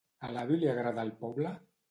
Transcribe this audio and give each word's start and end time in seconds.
A 0.27 0.29
l'avi 0.37 0.57
li 0.63 0.71
agrada 0.71 1.05
el 1.09 1.13
poble? 1.21 1.55